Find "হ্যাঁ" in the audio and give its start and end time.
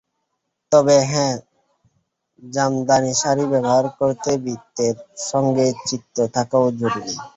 1.09-1.35